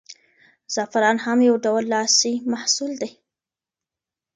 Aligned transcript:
زعفران 0.73 1.17
هم 1.25 1.37
یو 1.47 1.55
ډول 1.65 1.83
لاسي 1.93 2.33
محصول 2.51 2.91
دی. 3.01 3.11